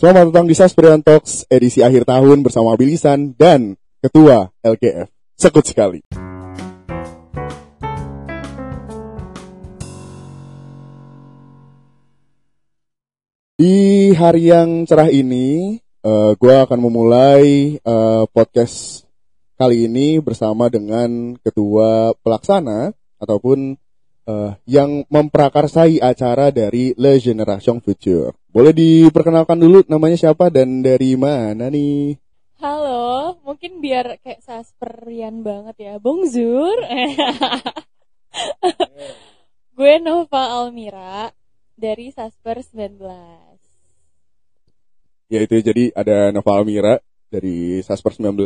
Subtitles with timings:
[0.00, 5.12] Selamat datang di Sasperian Talks edisi akhir tahun bersama Bilisan dan Ketua LKF.
[5.36, 6.00] Sekut sekali.
[13.60, 13.76] Di
[14.16, 19.04] hari yang cerah ini, uh, gue akan memulai uh, podcast
[19.60, 23.76] kali ini bersama dengan Ketua Pelaksana ataupun
[24.26, 28.34] uh, yang memprakarsai acara dari Le Generation Future.
[28.50, 32.18] Boleh diperkenalkan dulu namanya siapa dan dari mana nih?
[32.60, 35.94] Halo, mungkin biar kayak sasperian banget ya.
[35.96, 36.76] Bonjour.
[39.76, 41.32] Gue Nova Almira
[41.72, 43.00] dari Sasper 19.
[45.30, 47.00] Ya itu jadi ada Nova Almira
[47.30, 48.36] dari Sasper 19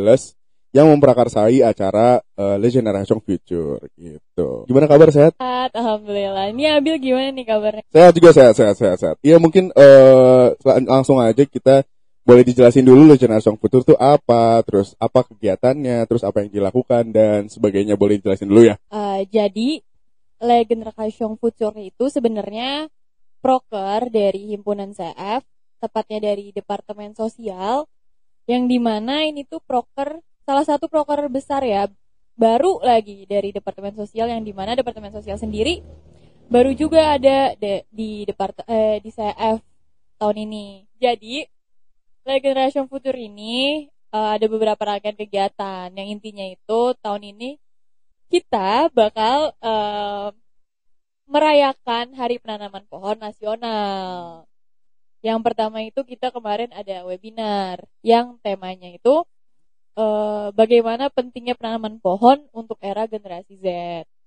[0.75, 4.67] yang memprakarsai acara uh, Le Generation Future gitu.
[4.67, 5.39] Gimana kabar sehat?
[5.39, 6.51] Sehat, alhamdulillah.
[6.51, 7.87] Ini Abil gimana nih kabarnya?
[7.87, 9.17] Sehat juga sehat sehat sehat sehat.
[9.23, 10.51] Iya mungkin uh,
[10.83, 11.87] langsung aja kita
[12.27, 17.15] boleh dijelasin dulu Le Generation Future itu apa, terus apa kegiatannya, terus apa yang dilakukan
[17.15, 18.75] dan sebagainya boleh dijelasin dulu ya.
[18.91, 19.79] Uh, jadi
[20.43, 22.91] Le Generation Future itu sebenarnya
[23.39, 25.45] proker dari himpunan CF,
[25.79, 27.87] tepatnya dari Departemen Sosial,
[28.49, 31.89] yang di mana ini tuh proker salah satu proker besar ya,
[32.37, 35.81] baru lagi dari Departemen Sosial yang di mana Departemen Sosial sendiri
[36.45, 39.57] baru juga ada de, di depart eh, di CF
[40.21, 40.85] tahun ini.
[41.01, 41.41] Jadi
[42.25, 47.61] Le Generation Future ini uh, ada beberapa rangkaian kegiatan yang intinya itu tahun ini
[48.33, 50.33] kita bakal uh,
[51.29, 54.45] merayakan Hari Penanaman Pohon Nasional.
[55.21, 59.25] Yang pertama itu kita kemarin ada webinar yang temanya itu
[59.95, 63.67] uh, bagaimana pentingnya penanaman pohon untuk era generasi Z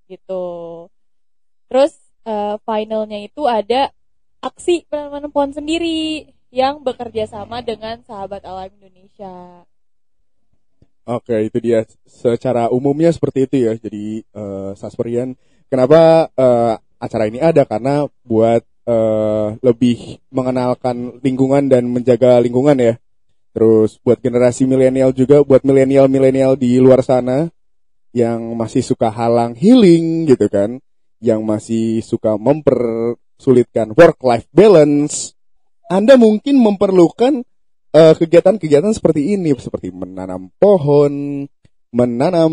[0.08, 0.88] gitu.
[1.68, 1.92] Terus
[2.24, 3.92] uh, finalnya itu ada
[4.40, 9.64] aksi penanaman pohon sendiri yang bekerja sama dengan sahabat alam Indonesia.
[11.08, 11.88] Oke, itu dia.
[12.04, 13.72] Secara umumnya seperti itu ya.
[13.80, 15.32] Jadi uh, Sasperian,
[15.72, 17.64] kenapa uh, acara ini ada?
[17.64, 22.94] Karena buat uh, lebih mengenalkan lingkungan dan menjaga lingkungan ya.
[23.52, 27.48] Terus buat generasi milenial juga, buat milenial-milenial di luar sana
[28.12, 30.78] yang masih suka halang healing gitu kan,
[31.18, 35.38] yang masih suka mempersulitkan work-life balance
[35.88, 37.40] anda mungkin memerlukan
[37.88, 41.48] kegiatan kegiatan-kegiatan seperti ini, seperti menanam pohon,
[41.96, 42.52] menanam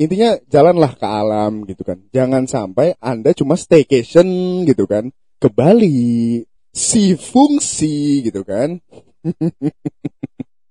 [0.00, 2.00] intinya jalanlah ke alam gitu kan.
[2.08, 6.40] Jangan sampai Anda cuma staycation gitu kan, ke Bali,
[6.72, 8.80] si fungsi gitu kan.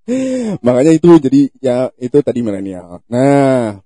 [0.66, 3.02] Makanya itu jadi ya itu tadi milenial.
[3.10, 3.80] Nah,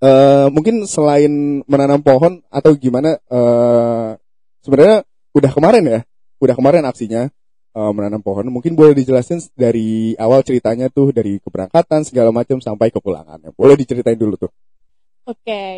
[0.00, 4.16] uh, mungkin selain menanam pohon atau gimana uh,
[4.64, 6.00] sebenarnya udah kemarin ya
[6.40, 7.28] udah kemarin aksinya
[7.76, 8.48] uh, menanam pohon.
[8.48, 13.50] Mungkin boleh dijelasin dari awal ceritanya tuh dari keberangkatan segala macam sampai ke pulangannya.
[13.52, 14.52] Boleh diceritain dulu tuh.
[15.24, 15.40] Oke.
[15.44, 15.76] Okay.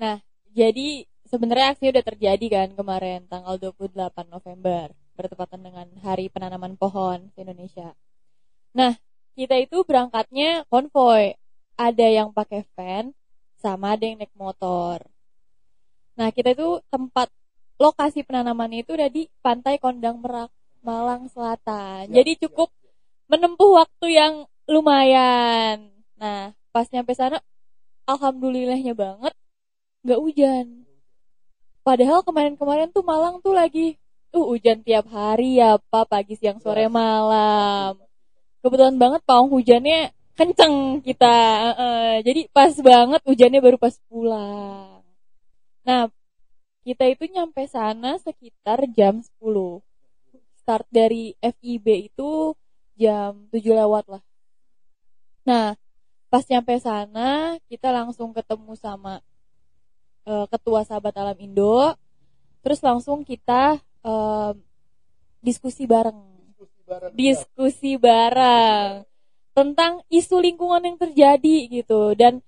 [0.00, 0.18] Nah,
[0.50, 3.94] jadi sebenarnya aksi udah terjadi kan kemarin tanggal 28
[4.26, 7.92] November bertepatan dengan Hari Penanaman Pohon di Indonesia.
[8.70, 8.94] Nah,
[9.34, 11.34] kita itu berangkatnya konvoy.
[11.80, 13.16] Ada yang pakai van
[13.56, 15.00] sama ada yang naik motor.
[16.16, 17.32] Nah, kita itu tempat
[17.80, 20.52] lokasi penanamannya itu udah di Pantai Kondang Merak,
[20.84, 22.12] Malang Selatan.
[22.12, 22.68] Jadi cukup
[23.32, 24.34] menempuh waktu yang
[24.68, 25.88] lumayan.
[26.20, 27.40] Nah, pas nyampe sana,
[28.04, 29.32] alhamdulillahnya banget,
[30.04, 30.66] nggak hujan.
[31.80, 33.96] Padahal kemarin-kemarin tuh Malang tuh lagi
[34.28, 38.09] tuh hujan tiap hari ya, Pak, pagi, siang, sore, malam.
[38.60, 41.34] Kebetulan banget pawang hujannya kenceng kita.
[41.76, 45.00] Uh, jadi pas banget hujannya baru pas pulang.
[45.84, 46.12] Nah,
[46.84, 49.84] kita itu nyampe sana sekitar jam 10
[50.70, 52.56] start dari FIB itu
[52.96, 54.22] jam 7 lewat lah
[55.44, 55.76] nah
[56.32, 59.20] pas nyampe sana kita langsung ketemu sama
[60.24, 61.92] uh, ketua sahabat alam Indo
[62.64, 64.52] terus langsung kita uh,
[65.44, 66.39] diskusi bareng
[66.90, 69.06] bareng, diskusi bareng
[69.54, 72.18] tentang isu lingkungan yang terjadi gitu.
[72.18, 72.42] Dan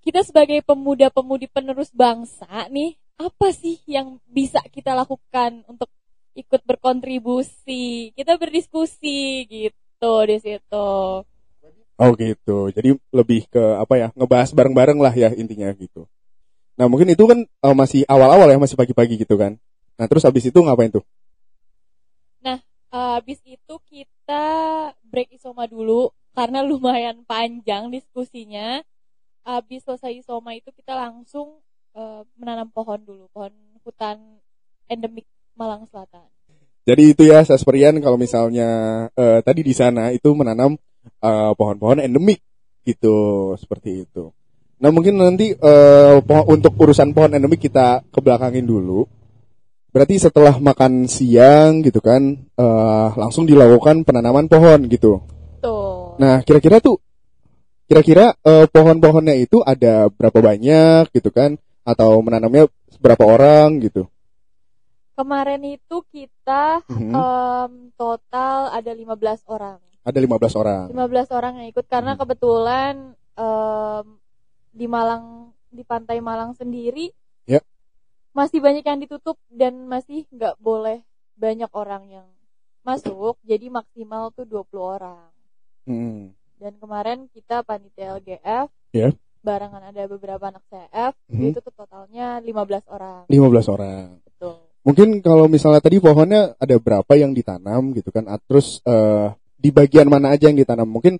[0.00, 5.92] kita sebagai pemuda-pemudi penerus bangsa nih apa sih yang bisa kita lakukan untuk
[6.32, 8.16] ikut berkontribusi?
[8.16, 10.88] Kita berdiskusi gitu di situ.
[11.96, 12.68] Oh gitu.
[12.72, 16.04] Jadi lebih ke apa ya ngebahas bareng-bareng lah ya intinya gitu.
[16.76, 19.56] Nah mungkin itu kan uh, masih awal-awal ya masih pagi-pagi gitu kan.
[19.96, 21.04] Nah terus habis itu ngapain tuh
[22.92, 24.44] uh, itu kita
[25.06, 28.84] break isoma dulu karena lumayan panjang diskusinya
[29.46, 31.62] habis selesai isoma itu kita langsung
[31.94, 33.54] uh, menanam pohon dulu, pohon
[33.86, 34.18] hutan
[34.90, 35.24] endemik
[35.56, 36.28] Malang Selatan.
[36.86, 38.68] Jadi itu ya Sasperian kalau misalnya
[39.10, 42.38] eh, tadi di sana itu menanam eh, pohon-pohon endemik
[42.86, 44.30] gitu seperti itu.
[44.78, 45.56] Nah mungkin nanti
[46.22, 49.02] poho- untuk urusan pohon endemik kita kebelakangin dulu.
[49.96, 55.24] Berarti setelah makan siang gitu kan eh, langsung dilakukan penanaman pohon gitu.
[55.64, 56.20] Tuh.
[56.20, 57.00] Nah kira-kira tuh
[57.88, 61.56] kira-kira eh, pohon-pohonnya itu ada berapa banyak gitu kan?
[61.80, 62.68] Atau menanamnya
[63.00, 64.04] berapa orang gitu?
[65.16, 67.12] Kemarin itu kita Mhm.
[67.16, 69.80] em, total ada 15 orang.
[70.04, 70.92] Ada 15 orang.
[70.92, 72.20] 15 orang yang ikut karena Hmm.
[72.20, 72.94] kebetulan
[73.32, 74.06] em,
[74.76, 77.08] di Malang di pantai Malang sendiri.
[78.36, 81.00] Masih banyak yang ditutup dan masih nggak boleh
[81.34, 82.28] banyak orang yang
[82.84, 85.32] masuk jadi maksimal tuh 20 orang
[85.86, 86.34] Hmm.
[86.58, 89.14] dan kemarin kita panitia LGF Ya.
[89.40, 91.44] barengan ada beberapa anak CF Mhm.
[91.48, 94.20] itu tuh totalnya 15 orang 15 orang.
[94.20, 99.34] betul Mungkin kalau misalnya tadi pohonnya ada berapa yang ditanam gitu kan, ah, terus eh,
[99.58, 100.86] di bagian mana aja yang ditanam?
[100.86, 101.18] Mungkin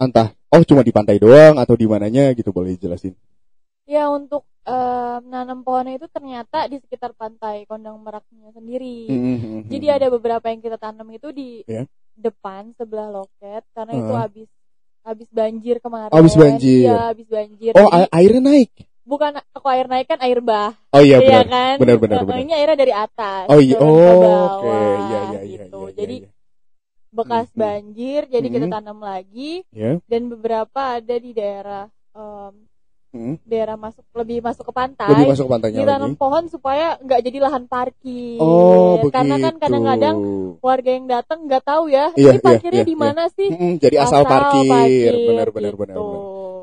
[0.00, 3.12] entah oh cuma di pantai doang atau di mananya gitu boleh jelasin.
[3.84, 9.66] ya untuk em, nanam pohonnya itu ternyata di sekitar pantai Kondang Meraknya sendiri Mhm.
[9.66, 11.82] Jadi ada beberapa yang kita tanam itu di Ya.
[12.14, 14.22] depan sebelah loket karena itu Heeh.
[14.22, 14.48] habis
[15.02, 16.14] habis banjir kemarin.
[16.14, 16.86] Habis banjir.
[16.86, 17.72] Iya, habis banjir.
[17.74, 18.70] Oh Jadi, airnya naik.
[19.02, 20.78] bukan kok air naik kan air bah.
[20.94, 21.46] Oh iya Iya benar.
[21.50, 21.74] kan?
[21.82, 22.38] Benar benar benar.
[22.38, 23.44] Ini airnya dari atas.
[23.50, 23.76] Oh iya.
[23.82, 24.22] Oh ke oke.
[24.22, 25.78] bawah, Iya iya iya gitu.
[25.82, 25.94] iya.
[25.98, 26.30] Jadi iya.
[27.10, 27.58] bekas Mhm.
[27.58, 28.74] banjir jadi kita Mhm.
[28.78, 29.98] tanam lagi Ya.
[30.06, 32.54] dan beberapa ada di daerah em,
[33.12, 33.36] Hmm.
[33.44, 35.12] daerah masuk lebih masuk ke pantai.
[35.12, 36.16] Lebih masuk ke pantainya ditanam lagi.
[36.16, 38.40] pohon supaya nggak jadi lahan parkir.
[38.40, 39.12] Oh begitu.
[39.12, 40.16] Karena kan kadang-kadang
[40.64, 43.72] warga yang datang nggak tahu ya Iya, ini iya, parkirnya iya, di mana sih Mm-mm,
[43.76, 45.12] jadi asal, parkir.
[45.12, 45.80] Benar benar gitu.
[45.84, 45.96] benar.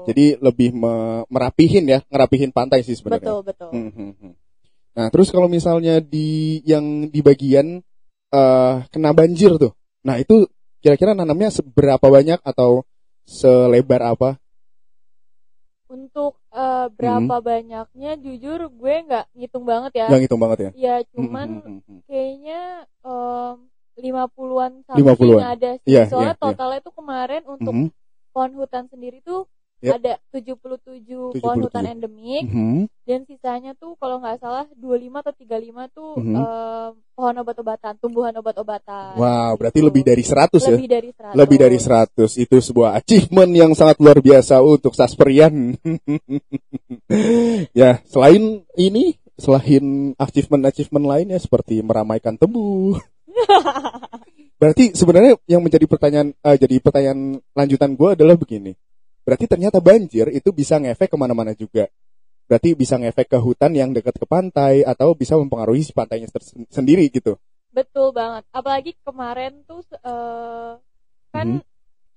[0.09, 3.29] Jadi lebih me- merapihin ya, ngerapihin pantai sih sebenarnya.
[3.29, 4.33] betul betul Hmm, hmm, hmm.
[4.97, 7.77] Nah, terus kalau misalnya di yang di bagian
[8.33, 9.77] eh kena banjir tuh.
[10.01, 10.49] Nah, itu
[10.81, 12.81] kira-kira nanamnya seberapa banyak atau
[13.21, 14.41] selebar apa?
[15.89, 20.69] Untuk eh, berapa banyaknya jujur gue nggak ngitung banget ya Yang hitung banget ya.
[20.77, 21.99] ya Hmm, cuman hmm, hmm, hmm.
[22.07, 22.59] kayaknya
[23.99, 25.43] lima puluhan 50-an.
[25.59, 26.55] ada sih Iya, soalnya iya, iya.
[26.55, 27.87] totalnya tuh kemarin untuk Mhm,
[28.31, 29.43] pohon hutan sendiri tuh
[29.79, 30.03] Yap.
[30.03, 31.63] ada 77 pohon 77.
[31.63, 32.91] hutan endemik mhm.
[33.07, 36.35] dan sisanya tuh kalau nggak salah 25 atau 35 tuh Mhm.
[36.35, 39.15] em, pohon obat-obatan, tumbuhan obat-obatan.
[39.15, 39.87] Wow, berarti Gitu.
[39.87, 40.75] lebih dari 100 ya.
[40.75, 41.35] lebih dari 100.
[41.35, 45.75] Lebih dari 100 itu sebuah achievement yang sangat luar biasa untuk Sasperian.
[47.79, 52.99] ya, selain ini, selain achievement-achievement lainnya seperti meramaikan tebu.
[54.59, 58.75] Berarti sebenarnya yang menjadi pertanyaan eh, jadi pertanyaan lanjutan gue adalah begini.
[59.29, 61.85] Berarti ternyata banjir itu bisa ngefek ke mana-mana juga.
[62.49, 66.25] Berarti bisa ngefek ke hutan yang dekat ke pantai atau bisa mempengaruhi si pantainya
[66.73, 67.37] sendiri gitu.
[67.69, 68.49] Betul banget.
[68.49, 70.73] Apalagi kemarin tuh eh,
[71.29, 71.61] kan Mhm.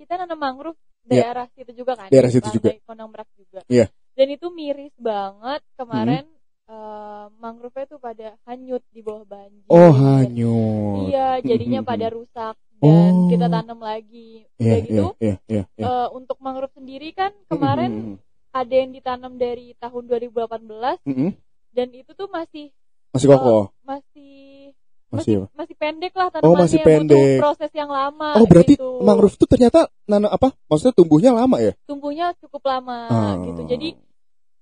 [0.00, 1.36] kita nanam mangrove Iya.
[1.36, 2.08] daerah situ juga kan.
[2.08, 2.72] Daerah situ juga.
[2.88, 3.60] Kondang Merak juga.
[3.68, 3.92] Iya.
[4.16, 6.24] Dan itu miris banget kemarin
[6.64, 9.68] eh, mangrove-nya tuh pada hanyut di bawah banjir.
[9.68, 11.12] Oh, hanyut.
[11.12, 11.88] Iya, jadinya Mhm.
[11.92, 13.30] pada rusak dan Oh.
[13.30, 14.42] kita tanam lagi.
[14.58, 15.86] Iya, Udah iya, gitu iya, iya, iya.
[15.86, 18.14] eh, untuk mangrove sendiri kan kemarin Mhm,
[18.52, 21.30] ada yang ditanam dari tahun 2018 mhm, mhm.
[21.70, 22.74] dan itu tuh masih
[23.12, 23.70] Masih kokoh.
[23.82, 24.74] masih
[25.08, 25.46] Masih masih apa?
[25.54, 27.38] masih pendek lah Oh, tanamannya masih butuh pendek.
[27.38, 28.88] proses yang lama Oh, berarti gitu.
[29.00, 30.48] mangrove tuh ternyata nanam apa?
[30.66, 31.72] Maksudnya tumbuhnya lama ya?
[31.84, 33.36] tumbuhnya cukup lama Ah.
[33.42, 33.88] gitu jadi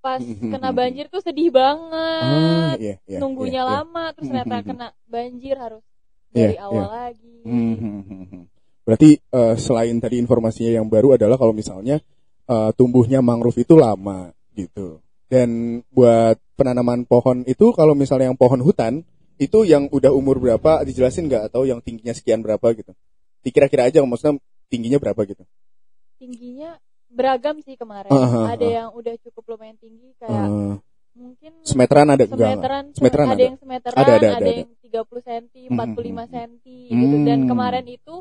[0.01, 3.19] pas kena banjir tuh sedih banget iya, iya.
[3.21, 3.73] nunggunya iya, iya.
[3.85, 5.85] lama terus ternyata kena banjir harus
[6.31, 6.87] Iya, dari awal iya.
[6.89, 8.43] lagi Hmm, hmm, hmm, hmm.
[8.85, 11.99] Berarti eh, selain tadi informasinya yang baru adalah kalau misalnya
[12.47, 15.01] eh, tumbuhnya mangrove itu lama gitu.
[15.31, 19.07] Dan buat penanaman pohon itu kalau misalnya yang pohon hutan
[19.41, 22.93] itu yang udah umur berapa dijelasin nggak atau yang tingginya sekian berapa gitu?
[23.41, 24.37] Dikira-kira aja maksudnya
[24.69, 25.47] tingginya berapa gitu?
[26.21, 26.77] tingginya
[27.09, 28.71] beragam sih kemarin ah, ada ah.
[28.85, 30.75] yang udah cukup lumayan tinggi kayak Eh,
[31.17, 32.49] mungkin semeteran ada enggak?
[32.55, 33.43] semeteran, Semeteran ada, ada.
[33.43, 36.33] yang semeteran, Ada, ada, ada, ada, yang 30 cm, 45 Hmm.
[36.35, 36.51] cm
[36.91, 37.17] gitu.
[37.23, 37.49] Dan Hmm.
[37.49, 38.15] kemarin itu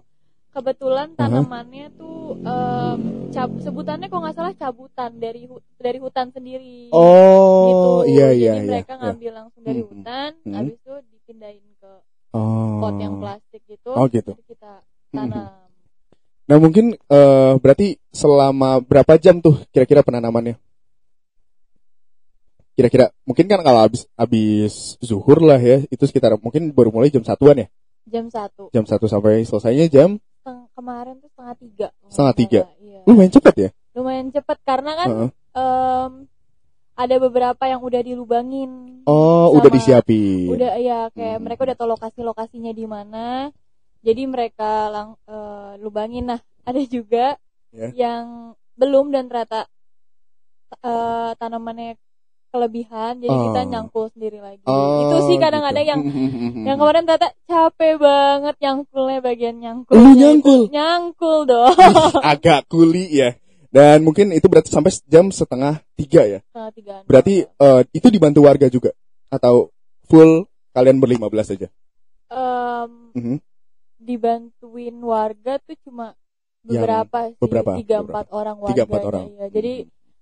[0.50, 1.18] kebetulan Aha.
[1.20, 3.00] tanamannya tuh em,
[3.30, 6.90] cab- sebutannya kok nggak salah cabutan dari hu- dari hutan sendiri.
[6.90, 7.90] Oh, gitu.
[8.12, 8.72] iya iya Jadi iya.
[8.72, 9.02] mereka iya.
[9.04, 9.90] ngambil langsung dari Hmm.
[9.92, 10.54] hutan, Hmm.
[10.54, 11.92] habis itu dipindahin ke
[12.30, 12.78] Oh.
[12.80, 13.92] pot yang plastik gitu.
[13.92, 14.32] Oh, gitu.
[14.34, 14.74] Terus kita
[15.10, 15.18] Hmm.
[15.26, 15.50] tanam.
[16.46, 20.58] Nah mungkin eh, berarti selama berapa jam tuh kira-kira penanamannya?
[22.80, 27.20] Kira-kira mungkin kan kalau habis habis zuhur lah ya itu sekitar mungkin baru mulai jam
[27.22, 27.68] satuan ya
[28.08, 28.72] Jam satu.
[28.72, 31.88] jam satu sampai selesainya jam Seteng- kemarin tuh setengah tiga.
[32.08, 32.62] Setengah tiga?
[32.80, 33.00] Iya.
[33.04, 33.70] lumayan cepet ya.
[33.92, 35.30] Lumayan cepet karena kan Heeh.
[35.54, 36.12] em,
[36.96, 39.04] ada beberapa yang udah dilubangin.
[39.04, 40.48] Oh, Sama- udah disiapin.
[40.48, 41.44] Udah ya kayak Hmm.
[41.44, 43.52] mereka udah tahu lokasi-lokasinya di mana.
[44.00, 46.28] Jadi mereka lang eh, lubangin.
[46.28, 47.36] Nah, ada juga
[47.70, 47.92] Ya.
[47.94, 48.26] yang
[48.74, 49.68] belum dan ternyata
[50.80, 52.00] eh, tanamannya
[52.50, 53.44] kelebihan jadi Oh.
[53.50, 54.62] kita nyangkul sendiri lagi.
[54.66, 55.92] Oh, Itu sih kadang-kadang gitu.
[55.92, 56.02] yang
[56.68, 59.94] yang kemarin ternyata capek banget nyangkulnya bagian nyangkul.
[59.94, 60.62] Lu nyangkul?
[60.68, 61.74] Nyangkul dong.
[62.26, 63.38] agak kuli ya.
[63.70, 66.40] Dan mungkin itu berarti sampai jam setengah tiga ya.
[66.44, 67.04] Setengah tigaan.
[67.06, 68.90] Berarti eh, itu dibantu warga juga
[69.30, 69.70] atau
[70.04, 71.70] full kalian berlima belas saja?
[72.28, 73.38] Em, Mhm.
[74.00, 76.18] dibantuin warga tuh cuma
[76.62, 79.26] Yang beberapa sih beberapa, tiga empat orang warga Tiga, empat orang.
[79.32, 79.48] ya.
[79.50, 79.74] jadi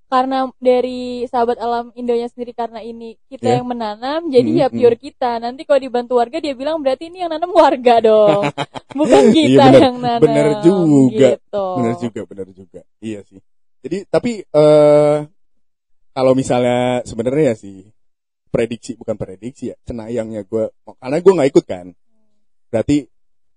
[0.07, 3.55] karena dari sahabat alam Indonya sendiri karena ini kita Ya.
[3.59, 7.21] yang menanam jadi Hmm, ya pure kita nanti kalau dibantu warga dia bilang berarti ini
[7.21, 8.47] yang nanam warga dong
[8.99, 9.81] bukan kita Iya, bener.
[9.83, 11.27] yang nanam Bener juga.
[11.35, 11.65] gitu.
[11.75, 12.81] Bener juga, bener juga.
[12.97, 13.39] Iya sih.
[13.79, 15.17] Jadi tapi eh
[16.09, 17.77] kalau misalnya sebenarnya ya sih
[18.47, 21.87] prediksi bukan prediksi ya cenayangnya gue karena gue nggak ikut kan.
[22.67, 23.05] Berarti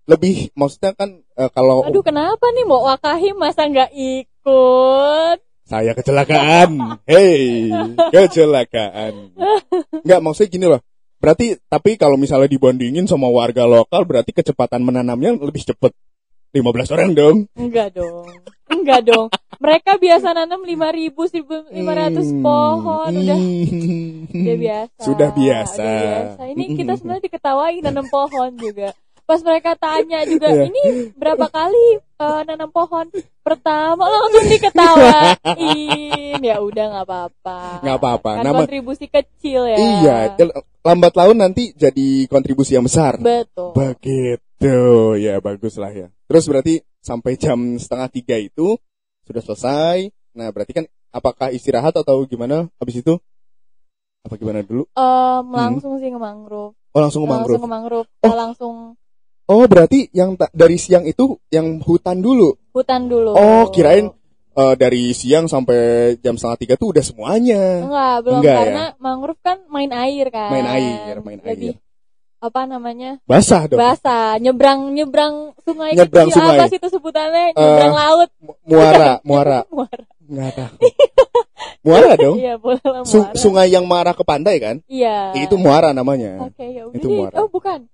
[0.03, 5.39] lebih maksudnya kan eh, kalau aduh kenapa nih mau wakahi masa nggak ikut
[5.71, 7.71] saya kecelakaan, hey
[8.11, 9.31] kecelakaan.
[10.03, 10.81] Nggak maksudnya gini loh.
[11.23, 15.95] Berarti tapi kalau misalnya dibandingin sama warga lokal berarti kecepatan menanamnya lebih cepet
[16.51, 17.37] 15 orang dong.
[17.55, 18.27] enggak dong
[18.67, 19.27] enggak dong
[19.61, 21.23] mereka biasa nanam lima ribu
[21.69, 24.31] lima ratus Hmm, pohon udah hmm.
[24.31, 25.01] Udah biasa.
[25.05, 25.85] Sudah biasa.
[25.85, 26.41] Udah biasa.
[26.49, 28.89] Ini kita sebenarnya diketawain nanam pohon juga.
[29.31, 30.67] Pas mereka tanya juga, Iya.
[30.67, 30.83] ini
[31.15, 33.07] berapa kali eh, nanam pohon?
[33.39, 35.39] Pertama langsung diketawain.
[36.43, 37.59] Ya udah nggak apa-apa.
[37.79, 38.31] Nggak apa-apa.
[38.35, 39.77] Kan Nama- kontribusi kecil ya.
[39.79, 40.17] Iya,
[40.83, 43.23] lambat laun nanti jadi kontribusi yang besar.
[43.23, 43.71] Betul.
[43.71, 44.75] Begitu,
[45.15, 46.11] ya bagus lah ya.
[46.27, 48.75] Terus berarti sampai jam setengah tiga itu
[49.23, 50.11] sudah selesai.
[50.35, 50.85] Nah berarti kan
[51.15, 53.15] apakah istirahat atau gimana habis itu?
[54.27, 54.85] Apa gimana dulu?
[54.91, 56.75] Em, langsung sih ke mangrove.
[56.91, 57.55] Oh langsung ke mangrove.
[57.55, 58.07] Langsung ke mangrove.
[58.27, 58.35] Oh.
[58.35, 58.75] Langsung
[59.51, 62.55] Oh berarti yang dari siang itu yang hutan dulu.
[62.71, 63.35] hutan dulu.
[63.35, 64.07] Oh kirain
[64.53, 65.79] eh, dari siang sampai
[66.17, 67.83] jam setengah tiga tuh udah semuanya.
[67.83, 68.59] Enggak, belum Enggak ya?
[68.61, 70.49] karena mangrove kan main air kan.
[70.49, 71.83] Main air, main Lebih air.
[72.39, 73.11] apa namanya?
[73.23, 73.77] Basah dong.
[73.77, 76.57] basah nyebrang nyebrang sungai Nyebrang kecil sungai.
[76.57, 79.59] apa sih itu sebutannya nyebrang laut Mu- Muara, muara.
[79.67, 80.75] muara Nggak tahu.
[81.85, 82.35] muara dong.
[82.37, 84.79] iya boleh lah Su- muara sungai yang marah ke pantai kan?
[84.87, 86.39] iya Itu muara namanya.
[86.41, 87.35] oke ya udah Itu muara.
[87.35, 87.90] oh bukan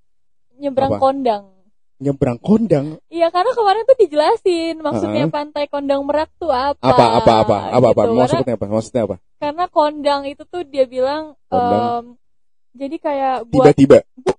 [0.58, 1.02] nyebrang Apa?
[1.02, 1.44] kondang
[1.98, 3.02] Nyebrang kondang.
[3.10, 5.34] iya karena kemarin tuh dijelasin maksudnya Heeh.
[5.34, 8.14] pantai kondang merak tuh apa Apa apa apa apa apa Gitu.
[8.14, 8.66] maksudnya karena, apa?
[8.70, 9.16] Maksudnya apa?
[9.38, 11.82] karena kondang itu tuh dia bilang Kondang.
[11.82, 12.06] em,
[12.78, 13.98] jadi kayak buat Tiba-tiba.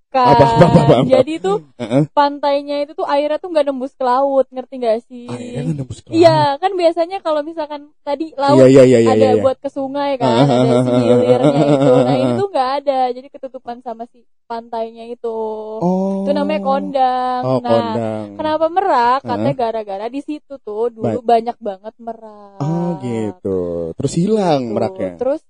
[0.08, 1.04] Bukan Apa, apa, apa, apa.
[1.04, 2.02] jadi tuh Heeh.
[2.16, 5.98] pantainya itu tuh airnya tuh nggak nembus ke laut ngerti gak sih Airnya kan nembus
[6.00, 6.16] ke laut.
[6.16, 9.10] Iya, kan biasanya kalau misalkan tadi laut Iya iya iya iya.
[9.12, 9.42] ada iya.
[9.44, 11.92] buat ke sungai kan, ah, ada si hilirnya itu.
[11.92, 15.38] ah, Nah, ah, ini tuh nggak ada, jadi ketutupan sama si pantainya itu.
[15.84, 16.24] Oh.
[16.24, 17.42] Itu namanya kondang.
[17.44, 18.24] Oh, nah, kondang.
[18.40, 19.20] kenapa merak?
[19.28, 22.56] Katanya gara-gara di situ tuh dulu banyak banget merak.
[22.64, 23.92] Oh gitu.
[23.92, 24.72] Terus hilang Tuh.
[24.72, 25.10] meraknya.
[25.20, 25.40] Terus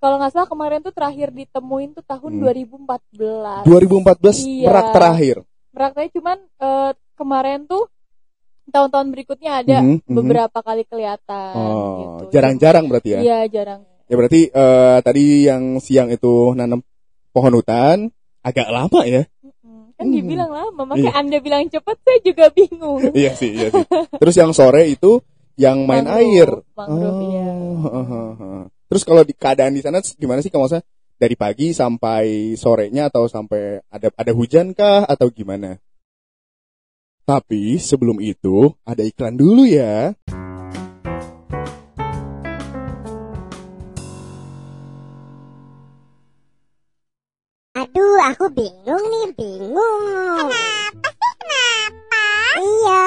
[0.00, 2.42] kalau nggak salah kemarin tuh terakhir ditemuin tuh tahun Hmm.
[2.42, 3.62] 2014.
[3.62, 4.66] 2014 Iya.
[4.66, 5.36] merak terakhir.
[5.70, 7.84] Meraknya cuman eh, kemarin tuh
[8.66, 10.14] tahun-tahun berikutnya ada Mhm, mhm.
[10.14, 12.32] beberapa kali kelihatan Oh, gitu.
[12.32, 13.20] jarang-jarang berarti ya.
[13.20, 13.80] Iya, jarang.
[14.06, 16.80] Ya berarti eh, tadi yang siang itu nanam
[17.30, 19.22] pohon hutan agak lama ya.
[19.94, 20.16] Kan Hmm.
[20.16, 21.20] dibilang lama, makanya Iya.
[21.20, 23.04] Anda bilang cepet saya juga bingung.
[23.20, 23.84] iya sih, iya sih.
[24.16, 25.20] Terus yang sore itu
[25.54, 26.48] yang main Mangrove, air.
[26.72, 27.46] mangrove, iya.
[28.90, 30.82] Terus kalau di keadaan di sana gimana sih kalau maksudnya
[31.14, 35.78] dari pagi sampai sorenya atau sampai ada ada hujan kah atau gimana?
[37.22, 40.10] Tapi sebelum itu ada iklan dulu ya.
[47.78, 50.02] Aduh, aku bingung nih, bingung.
[50.34, 52.26] Kenapa sih, kenapa?
[52.58, 52.99] Iya,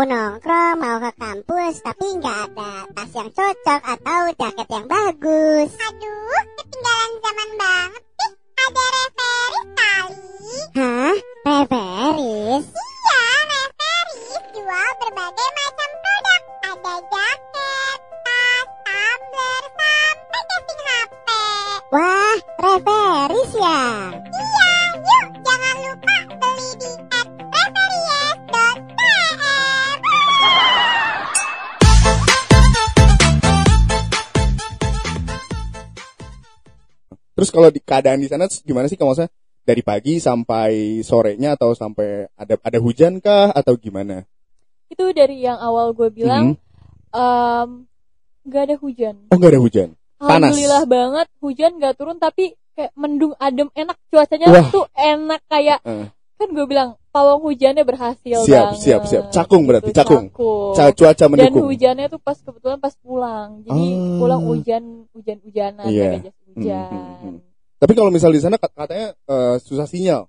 [0.00, 5.68] mau nongkrong, mau ke kampus, tapi nggak ada tas yang cocok atau jaket yang bagus.
[5.76, 8.32] Aduh, ketinggalan zaman banget sih.
[8.64, 10.24] Ada referis kali.
[10.72, 11.16] Hah?
[11.44, 12.64] Referis?
[12.64, 16.42] Iya, referis jual berbagai macam produk.
[16.64, 21.28] Ada jaket, tas, tumbler, sampai casing HP.
[21.92, 23.84] Wah, referis ya?
[24.16, 26.90] Iya, yuk jangan lupa beli di
[37.40, 39.32] Terus kalau di keadaan di sana gimana sih kalau maksudnya
[39.64, 44.28] dari pagi sampai sorenya atau sampai ada ada hujan kah atau gimana?
[44.92, 46.60] Itu dari yang awal gue bilang
[47.16, 47.68] em,
[48.44, 49.14] nggak ada hujan.
[49.32, 49.88] Oh nggak ada hujan.
[50.20, 50.52] Panas.
[50.52, 54.68] alhamdulillah banget hujan nggak turun tapi kayak mendung adem enak cuacanya Wah.
[54.68, 56.12] tuh enak kayak Eh.
[56.40, 58.80] Kan gue bilang pawang hujannya berhasil Siap, banget.
[58.80, 59.24] siap, siap.
[59.28, 60.26] Cakung berarti, Gitu, cakung.
[60.26, 60.72] cakung.
[60.72, 61.66] Ca- cuaca dan mendukung.
[61.66, 64.16] hujannya tuh pas kebetulan pas pulang jadi Ah.
[64.16, 66.08] pulang hujan hujan hujanan Iya.
[66.08, 67.38] pakai jas hujan Hmm, hmm, hmm.
[67.76, 70.24] Tapi kalau misal di sana kat- katanya eh, susah sinyal.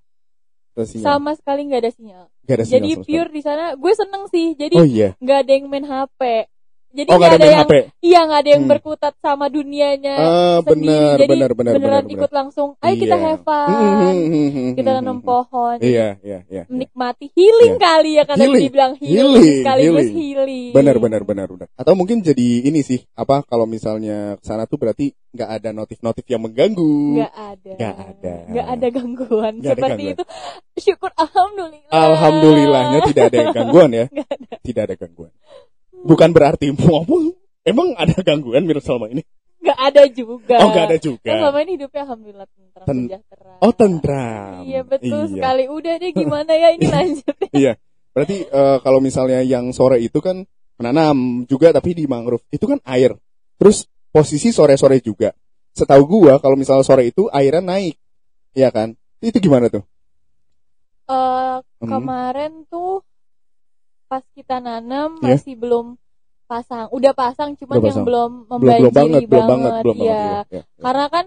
[0.73, 1.03] Sinyal.
[1.05, 4.55] sama sekali nggak ada sinyal Nggak ada sinyal jadi pure di sana gue seneng sih
[4.55, 5.11] jadi sekali.
[5.11, 6.21] Oh nggak ada yang main HP
[6.91, 7.73] jadi Oh nggak ada main yang HP.
[7.99, 8.71] iya nggak ada yang Hmm.
[8.71, 10.67] berkutat sama dunianya Ah sendiri.
[10.67, 12.15] benar jadi benar benar beneran benar.
[12.15, 13.25] ikut langsung ayo kita Iya.
[13.25, 15.19] have fun Hmm, hmm, hmm, kita hmm.
[15.21, 16.63] pohon Iya iya iya.
[16.67, 17.81] menikmati healing Iya.
[17.81, 18.63] kali ya karena Healing.
[18.63, 20.17] dibilang healing, Healing, sekaligus healing.
[20.17, 20.71] healing.
[20.71, 21.67] Benar benar benar benar.
[21.73, 26.43] Atau mungkin jadi ini sih apa kalau misalnya sana tuh berarti nggak ada notif-notif yang
[26.43, 27.15] mengganggu.
[27.17, 27.71] Nggak ada.
[27.71, 28.33] Nggak ada.
[28.51, 30.13] Nggak ada gangguan ada seperti gangguan.
[30.13, 30.23] itu.
[30.81, 31.91] Syukur alhamdulillah.
[31.91, 34.05] Alhamdulillahnya tidak ada yang gangguan ya.
[34.11, 34.55] Nggak ada.
[34.61, 35.31] Tidak ada gangguan.
[36.03, 39.21] Bukan berarti ngomong emang ada gangguan Mir selama ini.
[39.61, 40.55] Nggak ada juga.
[40.57, 41.31] Oh nggak ada Kan juga.
[41.37, 43.53] selama ini hidupnya alhamdulillah tentram Ten- sejahtera.
[43.61, 44.61] Oh tentram.
[44.65, 45.31] Iya betul Iya.
[45.31, 45.63] sekali.
[45.69, 47.35] Udah deh gimana ya ini lanjut.
[47.53, 47.73] Iya.
[48.11, 50.41] Berarti eh, kalau misalnya yang sore itu kan
[50.75, 53.13] menanam juga tapi di mangrove itu kan air.
[53.55, 55.29] Terus posisi sore-sore juga.
[55.71, 57.95] Setahu gua kalau misalnya sore itu airnya naik.
[58.51, 58.97] Iya kan?
[59.21, 59.85] Itu gimana tuh?
[61.05, 61.87] Eh, Hmm.
[61.87, 63.05] kemarin tuh
[64.11, 65.39] pas kita nanam Iya.
[65.39, 65.95] masih belum
[66.43, 66.91] pasang.
[66.91, 68.03] Udah pasang cuman Udah yang pasang.
[68.05, 70.11] belum Belum membanjiri belum banget, belum banget, belum banget.
[70.11, 70.63] Iya, iya.
[70.77, 71.25] Karena kan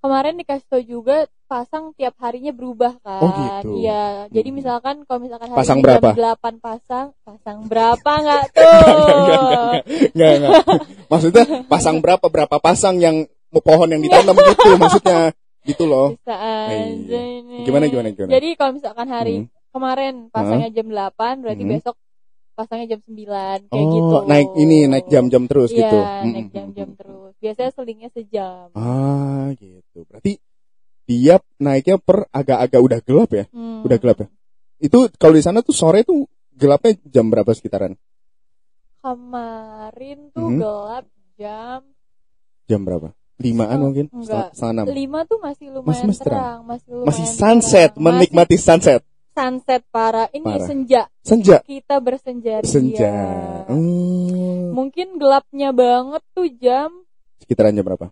[0.00, 3.20] kemarin dikasih tau juga pasang tiap harinya berubah kan.
[3.20, 3.68] Oh, gitu.
[3.78, 4.32] Iya.
[4.32, 4.56] Jadi Hmm.
[4.56, 6.08] misalkan kalau misalkan hari Pasang ini berapa?
[6.08, 8.72] jam 8 pasang, pasang berapa nggak tuh?
[10.16, 10.52] Enggak, enggak.
[11.12, 15.36] Maksudnya pasang berapa berapa pasang yang pohon yang ditanam gitu maksudnya.
[15.62, 16.16] Gitu loh.
[16.16, 17.20] Bisa aja Iya.
[17.38, 17.56] ini.
[17.62, 18.32] Gimana, gimana, gimana?
[18.32, 19.46] Jadi kalau misalkan hari Hmm.
[19.70, 21.70] kemarin pasangnya jam 8, berarti Hmm.
[21.70, 21.94] besok
[22.52, 24.16] pasangnya jam 9 kayak oh, gitu.
[24.28, 25.98] naik ini naik jam-jam terus Iya, gitu.
[26.28, 27.00] naik jam-jam mm, mm.
[27.00, 27.32] terus.
[27.40, 28.66] Biasanya selingnya sejam.
[28.72, 29.98] Ah, gitu.
[30.06, 30.32] Berarti
[31.02, 33.44] dia naiknya per agak-agak udah gelap ya?
[33.50, 33.82] Hmm.
[33.82, 34.28] Udah gelap ya?
[34.78, 37.96] Itu kalau di sana tuh sore tuh gelapnya jam berapa sekitaran?
[39.02, 40.58] Kemarin tuh Mhm.
[40.60, 41.04] gelap
[41.34, 41.80] jam
[42.70, 43.10] Jam berapa?
[43.42, 44.06] Limaan Oh, mungkin?
[44.14, 44.54] enggak.
[44.54, 44.86] Setengah enam.
[44.86, 46.38] 5 tuh masih lumayan Masih- terang.
[46.38, 48.02] terang, masih lumayan Masih sunset, terang.
[48.06, 48.54] menikmati.
[48.54, 49.00] Masih sunset
[49.32, 50.28] para.
[50.28, 50.66] Ini Parah.
[50.66, 51.02] senja.
[51.20, 51.56] Senja.
[51.60, 52.60] Kita bersenja.
[52.62, 53.12] Senja.
[53.66, 54.72] Hmm.
[54.72, 56.90] Mungkin gelapnya banget tuh jam
[57.38, 58.08] Sekitaran jam berapa?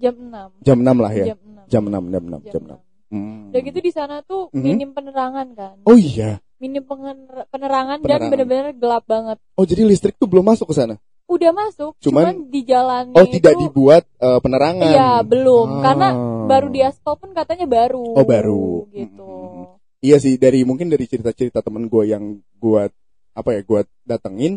[0.00, 0.64] jam 6.
[0.64, 1.24] Jam 6 lah ya.
[1.28, 1.68] Jam 6.
[1.68, 2.72] Jam 6, jam 6, jam 6.
[2.72, 2.88] 6.
[3.10, 3.50] Hmm.
[3.50, 4.62] Udah gitu di sana tuh Mhm.
[4.64, 5.76] minim penerangan kan.
[5.84, 6.38] Oh iya.
[6.56, 8.30] Minim pener- penerangan, dan Penerangan.
[8.30, 9.36] bener-bener gelap banget.
[9.54, 10.96] Oh jadi listrik tuh belum masuk ke sana.
[11.26, 14.88] Udah masuk, Cuman- cuman, di jalannya Oh tidak itu dibuat eh, penerangan.
[14.88, 15.68] Iya, belum.
[15.68, 15.82] Ah.
[15.82, 16.08] Karena
[16.46, 18.14] baru di aspal pun katanya baru.
[18.14, 18.88] Oh, baru.
[18.88, 19.20] Gitu.
[19.20, 19.79] Mm-mm.
[20.00, 22.82] Iya sih dari mungkin dari cerita-cerita temen gue yang gue
[23.36, 24.56] apa ya gue datengin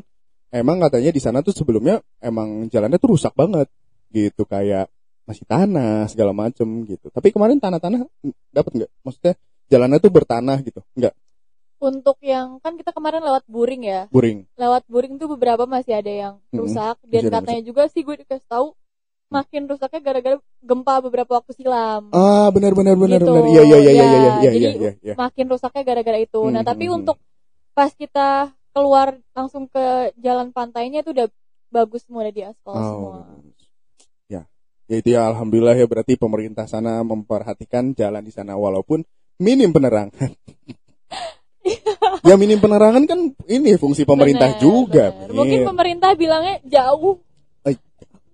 [0.55, 3.67] emang katanya di sana tuh sebelumnya emang jalannya tuh rusak banget
[4.15, 4.47] gitu.
[4.47, 4.87] Kayak
[5.27, 7.11] masih tanah segala macem gitu.
[7.11, 8.07] Tapi kemarin tanah-tanah
[8.55, 8.91] dapat nggak?
[9.03, 9.33] Maksudnya
[9.67, 10.79] jalannya tuh bertanah gitu.
[10.95, 11.15] Nggak?
[11.83, 14.07] Untuk yang kan kita kemarin lewat buring ya.
[14.07, 14.47] buring.
[14.55, 16.95] Lewat buring tuh beberapa masih ada yang rusak.
[17.03, 18.71] Masih dan ada katanya juga sih gue dikasih tahu
[19.33, 22.09] makin rusaknya gara-gara gempa beberapa waktu silam.
[22.11, 23.27] ah benar benar benar Gitu.
[23.27, 26.19] benar iya iya iya iya iya Ya, iya jadi iya iya iya Makin rusaknya gara-gara
[26.19, 26.41] itu.
[26.45, 27.17] Nah, Hmm, tapi hmm, untuk
[27.73, 28.27] pas kita
[28.69, 29.85] keluar langsung ke
[30.17, 31.27] jalan pantainya itu udah
[31.69, 33.17] bagus semua udah di aspal semua.
[33.25, 33.41] Oh,
[34.25, 34.41] ya,
[34.85, 39.01] ya itu ya alhamdulillah ya berarti pemerintah sana memperhatikan jalan di sana walaupun
[39.37, 40.29] minim penerangan.
[42.23, 45.05] ya minim penerangan kan ini fungsi pemerintah Benar, juga.
[45.11, 45.29] benar.
[45.33, 47.19] Mungkin pemerintah bilangnya jauh,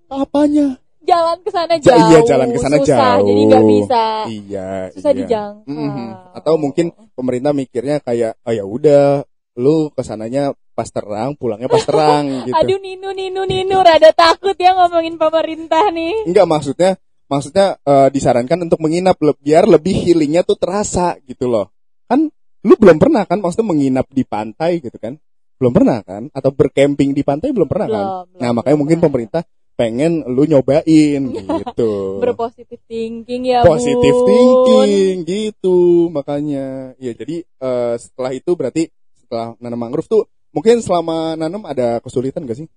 [0.09, 0.81] apanya?
[1.09, 2.07] Jalan ke sana Ja- jauh.
[2.07, 3.25] iya, jalan ke sana jauh.
[3.25, 4.03] Jadi nggak bisa.
[4.27, 4.69] Iya.
[4.93, 5.17] Susah iya.
[5.17, 5.65] dijangkau.
[5.67, 6.07] Mhm.
[6.33, 9.25] Atau mungkin pemerintah mikirnya kayak oh ya udah
[9.57, 12.55] lu ke sananya pas terang pulangnya pas terang gitu.
[12.55, 16.23] Aduh Ninu Ninu Ninu rada takut ya ngomongin pemerintah nih.
[16.23, 16.91] Enggak maksudnya
[17.25, 21.67] maksudnya eh, disarankan untuk menginap biar lebih healingnya tuh terasa gitu loh.
[22.07, 25.19] Kan lu belum pernah kan maksudnya menginap di pantai gitu kan?
[25.59, 26.31] Belum pernah kan?
[26.31, 28.05] Atau bercamping di pantai belum pernah kan?
[28.07, 29.07] Belum, belum, Nah, makanya belum mungkin pernah.
[29.11, 29.41] pemerintah
[29.79, 31.91] pengen lu nyobain gitu.
[32.23, 34.27] berpositif thinking ya Positive Bun.
[34.27, 35.79] thinking gitu
[36.11, 36.91] makanya.
[36.99, 42.43] Ya jadi eh, setelah itu berarti setelah nanam mangrove tuh mungkin selama nanam ada kesulitan
[42.43, 42.67] gak sih?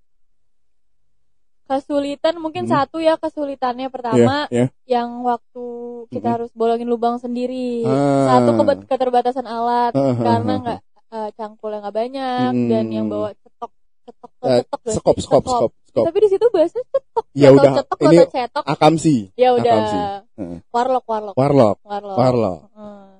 [1.62, 2.74] Kesulitan mungkin Hmm.
[2.84, 4.68] satu ya kesulitannya pertama ya.
[4.84, 5.64] yang waktu
[6.12, 6.34] kita Mhm.
[6.36, 7.80] harus bolongin lubang sendiri.
[7.82, 8.44] Ah.
[8.44, 8.50] Satu
[8.84, 10.78] keterbatasan alat Ah, ah, karena ah, nggak
[11.12, 12.68] eh, cangkulnya nggak banyak Hmm.
[12.68, 13.72] dan yang bawa cetok
[14.04, 16.04] cetok Eh, cetok skop, skop, skop.
[16.08, 17.24] Tapi di situ bahasanya cetok.
[17.32, 18.64] Ya Atau udah, cetok ini cetok.
[18.64, 19.16] Akamsi.
[19.36, 19.72] Ya udah.
[19.76, 19.98] Akamsi.
[20.40, 20.56] Heeh.
[20.72, 21.34] Warlock warlock.
[21.36, 22.16] Warlock, Warlock.
[22.16, 22.60] warlock.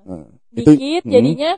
[0.02, 0.24] Hmm.
[0.50, 1.12] Itu Dikit hmm.
[1.12, 1.50] jadinya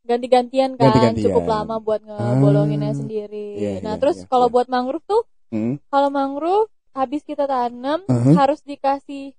[0.00, 1.24] ganti-gantian kan Ganti-gantian.
[1.30, 2.98] cukup lama buat ngebolonginnya Ah.
[2.98, 3.46] sendiri.
[3.60, 4.54] Iya, nah, iya, terus iya, kalau iya.
[4.56, 5.76] buat mangrove tuh Hmm.
[5.86, 8.34] kalau mangrove habis kita tanam Uh-huh.
[8.34, 9.34] harus dikasih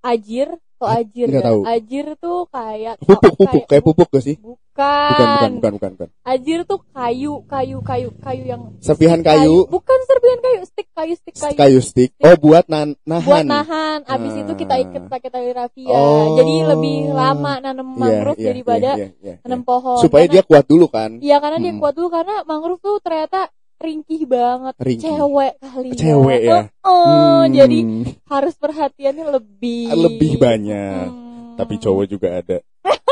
[0.00, 1.48] ajir atau ajir nggak ya?
[1.50, 1.60] tahu.
[1.66, 4.36] Ajir tuh kayak Pupuk, pupuk, kayak pupuk gak sih?
[4.38, 5.10] Bukan.
[5.10, 6.08] Bukan, bukan, bukan, bukan, bukan.
[6.22, 11.14] Ajir tuh kayu, kayu, kayu, kayu yang Serpihan stick kayu, Bukan serpihan kayu, stick kayu,
[11.18, 11.56] stick kayu.
[11.58, 12.10] kayu stick.
[12.22, 13.26] Oh, buat nan nahan.
[13.26, 13.98] Buat nahan.
[14.06, 14.40] Abis Ah.
[14.46, 15.90] itu kita ikat pakai tali rafia.
[15.90, 16.38] Oh.
[16.38, 19.34] Jadi lebih lama nanam Iya, mangrove iya, daripada iya, iya, iya.
[19.42, 19.98] nanam pohon.
[19.98, 21.10] Supaya Karena- dia kuat dulu kan.
[21.18, 21.80] Iya karena dia Mm.
[21.82, 24.74] kuat dulu karena mangrove tuh ternyata ringkih banget.
[24.76, 25.06] Ringkih.
[25.08, 25.96] Cewek kali ya.
[25.96, 26.58] Cewek ya.
[26.82, 27.78] Oh, oh, Hmm, jadi
[28.26, 31.06] harus perhatiannya lebih lebih banyak.
[31.06, 31.54] Hmm.
[31.54, 32.58] Tapi cowok juga ada.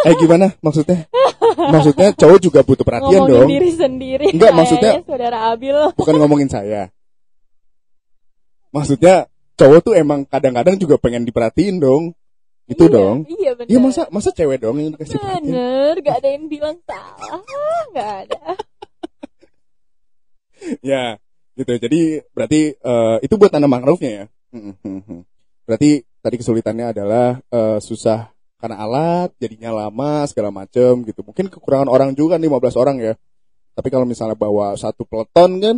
[0.06, 1.06] Eh gimana maksudnya?
[1.56, 3.48] Maksudnya cowok juga butuh perhatian ngomongin dong.
[3.50, 4.26] diri sendiri.
[4.30, 5.74] Enggak, maksudnya- saudara Abil.
[5.94, 6.94] Bukan ngomongin saya.
[8.70, 9.26] Maksudnya
[9.56, 12.12] cowok tuh emang kadang-kadang juga pengen diperhatiin dong.
[12.66, 13.16] Itu Iya, dong.
[13.24, 13.70] Iya benar.
[13.70, 15.42] Iya masa masa cewek dong yang dikasih perhatian?
[15.46, 17.40] Bener, gak ada yang bilang salah,
[17.94, 18.42] gak ada.
[20.80, 21.20] Ya,
[21.56, 21.72] gitu.
[21.76, 24.24] Jadi berarti eh, itu buat tanam mangrove-nya ya.
[24.52, 25.20] Hmm, hmm, hmm.
[25.68, 31.20] Berarti tadi kesulitannya adalah eh, susah karena alat, jadinya lama segala macem gitu.
[31.20, 33.14] Mungkin kekurangan orang juga kan 15 orang ya.
[33.76, 35.76] Tapi kalau misalnya bawa satu peleton kan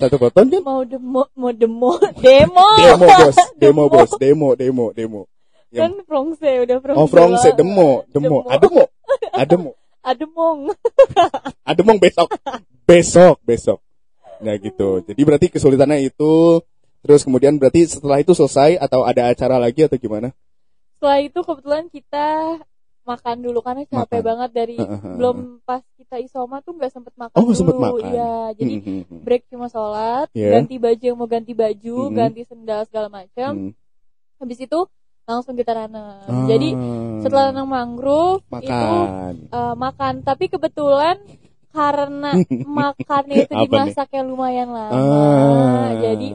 [0.00, 1.90] satu peleton kan Mau demo, mau demo,
[2.24, 2.66] demo.
[2.80, 5.22] demo bos, demo bos, demo, demo, demo.
[5.70, 5.86] Ya.
[5.86, 6.98] Kan Frongse, udah Frongse.
[6.98, 8.90] Oh, Frongse demo, demo, ademo,
[9.42, 10.72] ademo, Ademong.
[11.62, 12.32] ademong besok,
[12.90, 13.78] besok, besok.
[14.40, 15.04] Nah gitu.
[15.04, 16.58] Jadi berarti kesulitannya itu,
[17.00, 20.34] terus kemudian berarti setelah itu selesai atau ada acara lagi atau gimana?
[20.96, 22.58] Setelah itu kebetulan kita
[23.00, 24.22] makan dulu karena capek Makan.
[24.22, 25.14] banget dari Heeh.
[25.16, 27.56] belum pas kita isoma tuh nggak sempet makan Oh, dulu.
[27.56, 28.06] sempet makan.
[28.06, 29.20] Iya, jadi Hmm, hmm, hmm.
[29.24, 30.50] break cuma sholat, Iya.
[30.52, 32.14] ganti baju yang mau ganti baju, Mhm.
[32.14, 33.50] ganti sendal segala macam.
[33.56, 33.72] Hmm.
[34.38, 34.78] Habis itu
[35.24, 36.20] langsung kita tanam.
[36.22, 36.68] Ah, Jadi
[37.18, 39.34] setelah tanam mangrove itu makan.
[39.48, 41.16] eh, makan, tapi kebetulan
[41.70, 42.30] karena
[42.62, 43.68] makannya itu Apa nih?
[43.68, 45.88] dimasak yang lumayan lama, Ah.
[45.96, 46.28] jadi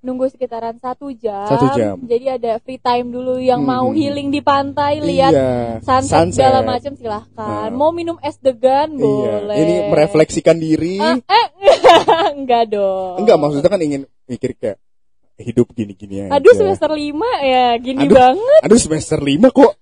[0.00, 1.46] nunggu sekitaran satu jam.
[1.46, 1.96] Satu jam.
[1.98, 5.80] Jadi ada free time dulu yang Hmm, mau hmm, healing di pantai, lihat iya.
[5.80, 7.66] sunset, segala macam silahkan.
[7.66, 7.72] Ah.
[7.72, 9.00] Mau minum es degan Iya.
[9.00, 9.56] boleh.
[9.56, 11.00] Ini merefleksikan diri.
[11.00, 11.46] Ah, eh,
[12.36, 13.16] enggak dong.
[13.16, 14.76] Enggak, maksudnya kan ingin mikir kayak
[15.34, 16.36] hidup gini-gini aja.
[16.36, 17.00] Aduh semester 5
[17.40, 18.14] ya gini Aduh.
[18.14, 18.60] banget.
[18.62, 19.72] Aduh semester 5 kok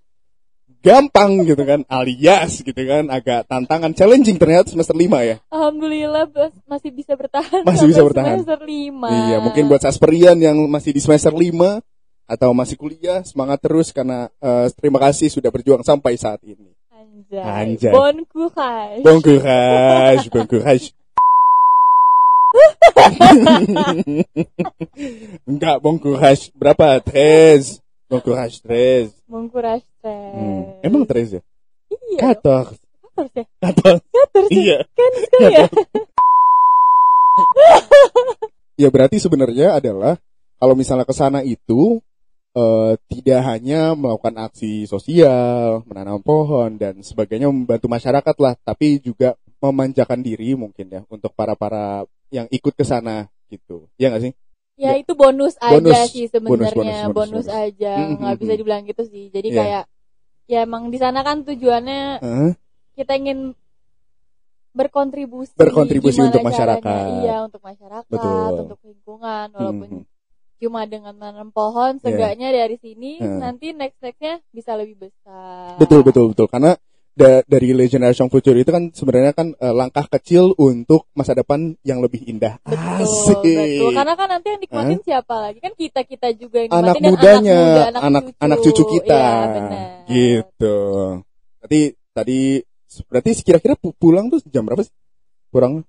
[0.83, 6.27] gampang gitu kan alias gitu kan agak tantangan challenging ternyata semester 5 ya Alhamdulillah
[6.67, 7.63] masih bisa bertahan.
[7.63, 8.43] Masih bisa bertahan.
[8.43, 9.31] Semester 5.
[9.31, 11.55] iya mungkin buat sasperian yang masih di semester 5
[12.27, 17.43] atau masih kuliah semangat terus karena eh, terima kasih sudah berjuang sampai saat ini Anjay.
[17.43, 17.95] Anjay.
[17.95, 19.03] Bon courage.
[19.07, 20.87] bon courage bon courage
[25.49, 30.83] enggak bon courage berapa tres bon courage tres Bon courage, Hmm.
[30.83, 31.43] emang tres ya
[31.93, 32.19] Iya.
[32.35, 32.67] kator
[33.13, 33.45] Kator sih.
[33.61, 34.57] kator Kator sih.
[34.67, 35.67] iya Kan sekali ya.
[38.77, 40.17] ya berarti sebenarnya adalah
[40.59, 42.01] kalau misalnya ke sana itu
[42.55, 49.35] eh, tidak hanya melakukan aksi sosial, menanam pohon dan sebagainya membantu masyarakat lah, tapi juga
[49.59, 53.89] memanjakan diri mungkin ya untuk para para yang ikut ke sana gitu.
[53.97, 54.33] Ya nggak sih?
[54.81, 56.11] Ya itu bonus aja Bonus.
[56.11, 57.47] sih sebenarnya, bonus, bonus, bonus, bonus.
[57.49, 59.29] aja, nggak mm, bisa dibilang gitu sih.
[59.29, 59.59] Jadi Iya.
[59.61, 59.85] kayak
[60.49, 62.51] ya emang di sana kan tujuannya Heeh.
[62.97, 63.53] kita ingin
[64.73, 66.49] berkontribusi Berkontribusi untuk caranya,
[66.81, 67.05] masyarakat.
[67.21, 68.53] Iya, untuk masyarakat, Betul.
[68.67, 70.05] untuk lingkungan walaupun Mhm.
[70.57, 73.39] cuma dengan menanam pohon seenggaknya dari sini Iya.
[73.39, 75.77] nanti next nextnya bisa lebih besar.
[75.77, 76.79] Betul betul betul karena
[77.13, 81.77] da- dari Le Generation Future itu kan sebenarnya kan eh, langkah kecil untuk masa depan
[81.81, 82.57] yang lebih indah.
[82.63, 83.45] Betul, Asik.
[83.45, 83.91] betul.
[83.93, 85.59] Karena kan nanti yang nikmatin siapa lagi?
[85.59, 89.87] Kan kita kita juga yang anak mudanya, anak muda, anak anak cucu kita, Iya, benar.
[90.09, 90.77] gitu.
[91.59, 92.41] Berarti tadi
[93.05, 94.93] berarti kira-kira pu- pulang tuh jam berapa sih?
[95.49, 95.85] Kurang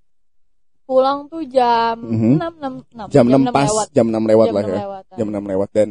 [0.83, 2.35] Pulang tuh jam Mhm.
[2.35, 3.87] 6, 6, 6, jam 6 pas, lewat.
[3.89, 4.79] jam 6 lewat jam lah 6 ya.
[4.83, 5.15] lewatan.
[5.15, 5.89] Jam 6 lewat dan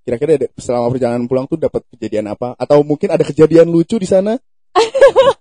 [0.00, 2.54] kira-kira selama perjalanan pulang tuh dapat kejadian apa?
[2.54, 4.38] Atau mungkin ada kejadian lucu di sana?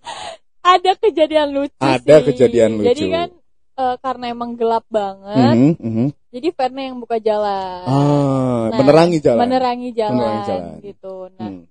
[0.62, 2.26] Ada kejadian lucu Ada sih.
[2.30, 3.16] kejadian Jadi lucu.
[3.16, 3.30] kan
[3.76, 6.08] eh, karena emang gelap banget, Mhm, mhm.
[6.30, 7.80] jadi fannya yang buka jalan.
[7.82, 9.40] Ah, Nah, menerangi jalan.
[9.40, 10.74] Menerangi jalan, Menerangi jalan.
[10.84, 11.16] gitu.
[11.34, 11.64] Nah, Hmm.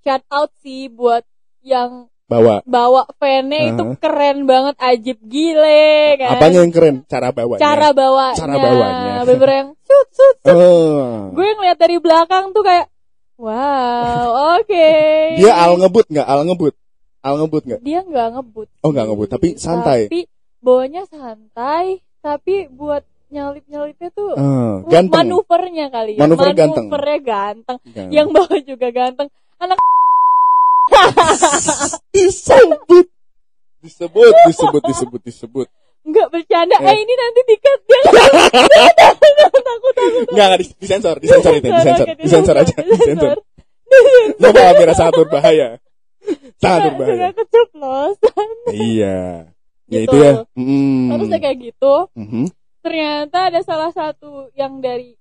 [0.00, 1.26] shout out sih buat
[1.60, 2.62] yang Bawa.
[2.62, 3.98] bawa fannya itu Uh-huh.
[3.98, 5.86] keren banget, ajib gile
[6.16, 6.30] kan.
[6.32, 6.96] Apanya yang keren?
[7.04, 7.60] Cara bawanya.
[7.60, 8.34] cara bawanya.
[8.36, 9.12] Cara bawanya.
[9.24, 10.36] Bener yang shoot shoot.
[10.40, 10.54] shoot.
[10.54, 11.30] Oh.
[11.32, 12.86] Gue ngeliat dari belakang tuh kayak
[13.36, 14.26] wow,
[14.58, 14.88] oke.
[15.36, 16.26] Dia al ngebut nggak?
[16.26, 16.74] Al ngebut.
[17.20, 17.80] Al ngebut nggak?
[17.82, 18.68] Dia nggak ngebut.
[18.80, 20.06] Oh, nggak ngebut, tapi santai.
[20.08, 20.20] Tapi
[20.60, 25.26] bawanya santai, tapi buat nyalip-nyalipnya tuh Ah, ganteng.
[25.26, 26.22] manuvernya kali ya.
[26.22, 26.86] Manuver ganteng.
[26.86, 27.78] Manuvernya ganteng.
[27.82, 28.08] Ganteng.
[28.14, 29.28] Yang bawa juga ganteng.
[29.58, 29.78] Anak
[32.14, 33.06] disebut
[33.82, 35.68] disebut disebut disebut disebut
[36.06, 36.76] Enggak bercanda.
[36.78, 36.86] Eh.
[36.86, 38.00] Eh, ini nanti dikat dia.
[38.94, 39.62] takut takut.
[39.68, 39.94] takut.
[40.30, 43.02] Enggak, enggak dis- disensor, disensor itu, disensor, disensor aja, disensor.
[43.02, 43.36] disensor.
[44.38, 45.68] Coba Amira sangat berbahaya.
[46.58, 47.14] Sangat berbahaya.
[47.14, 48.48] suka keceplosan.
[48.70, 49.18] Iya.
[49.86, 50.10] Ya Gitu.
[50.10, 50.32] itu ya.
[50.54, 51.06] Mm.
[51.14, 52.44] Terus kayak gitu, Mhm.
[52.82, 55.14] ternyata ada salah satu yang dari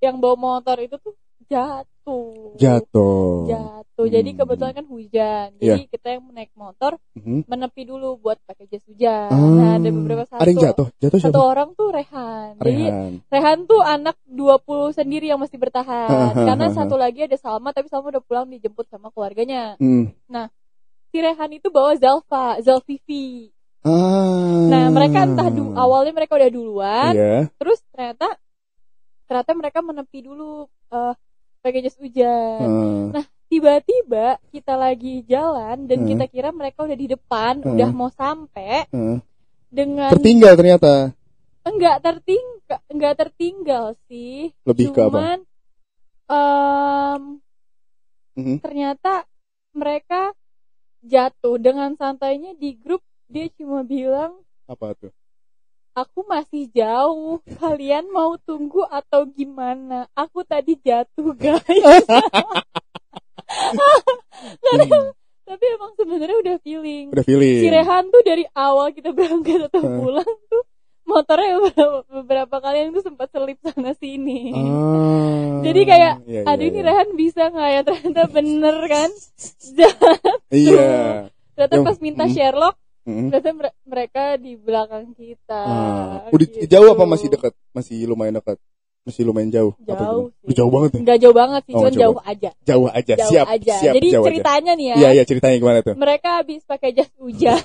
[0.00, 1.12] yang bawa motor itu tuh
[1.46, 2.56] jatuh.
[2.56, 3.46] Jatuh.
[3.46, 4.06] Jatuh.
[4.06, 4.38] Jadi Hmm.
[4.42, 5.48] kebetulan kan hujan.
[5.56, 7.48] Jadi kita yang naik motor Mhm.
[7.48, 9.28] menepi dulu buat pakai jas hujan.
[9.28, 10.40] Ah, Nah, ada beberapa satu.
[10.40, 10.88] Ada yang jatuh.
[11.00, 12.50] Jatuh Satu orang tuh Rehan.
[12.60, 13.10] Jadi Rehan.
[13.28, 16.08] Rehan tuh anak 20 sendiri yang masih bertahan.
[16.08, 16.44] Hahaha.
[16.46, 19.76] Karena satu lagi ada Salma tapi Salma udah pulang dijemput sama keluarganya.
[19.80, 20.12] Hmm.
[21.10, 23.48] Si Rehan itu bawa Zalfa, Zalvivi.
[23.86, 24.66] Ah.
[24.66, 27.46] Nah, mereka entah awalnya mereka udah duluan, Iya.
[27.54, 28.34] terus ternyata
[29.26, 31.14] ternyata mereka menepi dulu eh
[31.66, 32.62] pakai jas hujan.
[33.10, 33.26] Ah.
[33.46, 36.08] Tiba-tiba kita lagi jalan dan Hmm.
[36.14, 37.74] kita kira mereka udah di depan, Hmm.
[37.74, 39.18] udah mau sampai Ah.
[39.66, 41.10] dengan Tertinggal ternyata.
[41.66, 44.54] enggak tertinggal, enggak tertinggal sih.
[44.62, 45.10] Lebih ke apa?
[45.10, 45.38] Cuman
[46.26, 47.22] em,
[48.34, 48.56] Mhm.
[48.62, 49.26] ternyata
[49.70, 50.30] mereka
[51.02, 55.14] jatuh dengan santainya di grup dia cuma bilang Apa tuh?
[55.96, 62.04] Aku masih jauh kalian mau tunggu atau gimana aku tadi jatuh guys
[64.66, 65.14] Hmm.
[65.46, 67.62] tapi emang sebenarnya udah feeling Udah feeling.
[67.62, 69.96] si Rehan tuh dari awal kita berangkat atau Hmm.
[69.96, 70.62] pulang tuh
[71.06, 75.62] motornya beberapa, beberapa kali yang tuh sempat selip sana sini Ah.
[75.62, 76.84] Jadi kayak, Iya, iya, aduh ini iya.
[76.84, 79.10] Rehan bisa nggak ya ternyata bener kan
[80.52, 80.90] Iya.
[81.54, 82.32] ternyata pas minta mm.
[82.34, 83.30] Sherlock Mhm.
[83.30, 86.26] ternyata mere- mereka di belakang kita Ah.
[86.28, 86.66] Udah gitu.
[86.66, 87.54] jauh apa masih dekat?
[87.70, 88.58] Masih lumayan dekat.
[89.02, 89.72] Masih lumayan jauh.
[89.78, 90.26] Apa Jauh?
[90.42, 90.98] Udah jauh banget ya.
[91.00, 93.14] nggak jauh banget sih Oh, cuman jauh jauh aja Jauh aja.
[93.14, 93.46] jauh siap.
[93.48, 93.94] aja Siap.
[93.94, 94.28] jadi jauh aja.
[94.28, 95.94] ceritanya nih ya Iya, iya ceritanya gimana tuh?
[95.94, 97.54] mereka habis pakai jas hujan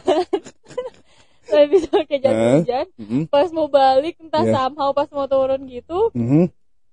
[1.51, 2.85] habis pakai jas hujan
[3.27, 4.53] pas mau balik entah Iya.
[4.55, 6.47] somehow pas mau turun gitu Mhm.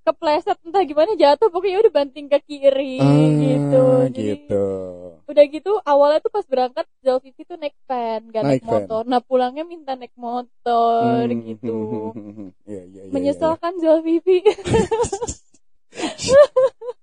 [0.08, 4.64] Kepleset entah gimana jatuh pokoknya udah banting ke kiri Ah, gitu Jadi, gitu.
[5.22, 8.72] udah gitu awalnya tuh pas berangkat Zalvivi tuh naik van gak naik, Naik van.
[8.80, 12.48] motor nah pulangnya minta naik motor Hmm, gitu hmm, hmm, hmm.
[12.64, 14.56] Iya, iya, iya, menyesalkan Zalvivi iya.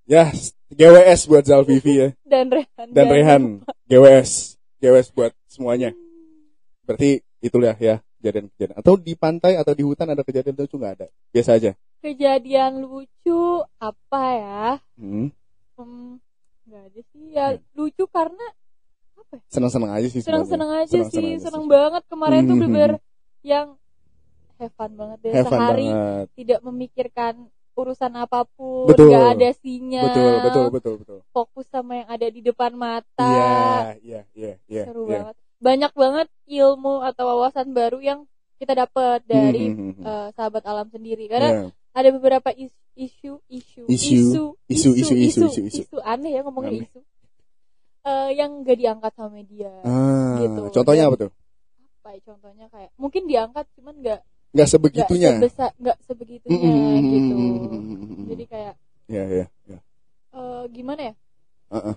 [0.06, 0.30] Ya,
[0.70, 3.41] GWS buat Zalvivi ya dan Rehan dan Rehan.
[3.86, 4.54] GWS.
[4.78, 5.98] GWS buat semuanya.
[6.86, 8.78] Berarti itulah ya kejadian-kejadian.
[8.78, 11.08] Atau di pantai atau di hutan ada kejadian lucu nggak ada?
[11.30, 11.72] Biasa aja.
[12.06, 13.41] Kejadian lucu
[13.76, 15.28] apa ya Hmm.
[15.76, 16.22] hmm,
[16.63, 17.60] nggak ada sih ya Ya.
[17.74, 18.46] lucu karena
[19.15, 20.22] apa ya Senang-senang aja sih.
[20.22, 20.86] senang-senang sebenarnya.
[20.86, 23.04] aja Senang-senang sih aja senang banget kemarin tuh Hmm, bener hmm,
[23.44, 23.68] yang
[24.56, 26.26] have fun banget deh Have sehari banget.
[26.36, 27.34] tidak memikirkan
[27.74, 29.12] urusan apa pun Betul.
[29.12, 31.20] nggak ada sinyal Betul, betul, betul, betul.
[31.30, 33.52] fokus sama yang ada di depan mata Iya,
[34.00, 34.84] iya, iya, iya.
[34.86, 35.28] seru iya.
[35.28, 38.20] banget banyak banget ilmu atau wawasan baru yang
[38.56, 40.08] kita dapat dari Hmm, hmm, hmm, hmm.
[40.08, 41.68] eh, sahabat alam sendiri karena Iya.
[41.95, 44.19] Ada beberapa is- isu isu Isu.
[44.67, 45.97] Isu, isu, isu, isu, isu.
[46.01, 46.86] aneh ya ngomongnya Aneh.
[46.86, 46.99] isu
[48.05, 50.69] Eh, yang gak diangkat sama media Ah, gitu.
[50.71, 51.31] contohnya Dan- apa tuh?
[51.97, 55.31] apa ya contohnya kayak mungkin diangkat cuman nggak Nggak nggak sebegitunya.
[55.36, 58.25] sebesar nggak sebegitunya Mm, mm, gitu mm, mm, mm, mm.
[58.29, 58.73] jadi kayak
[59.05, 59.79] Iya, iya, iya.
[60.31, 61.13] eh, gimana ya
[61.71, 61.95] Heeh.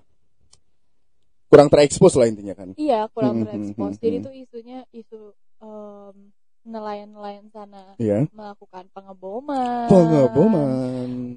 [1.49, 2.73] Kurang terekspos lah intinya kan.
[2.75, 4.25] iya kurang mm, terekspos mm, jadi mm.
[4.25, 5.21] tuh isunya isu
[5.61, 6.17] em,
[6.69, 8.29] nelayan-nelayan sana Iya.
[8.31, 10.69] melakukan pengeboman Pengeboman.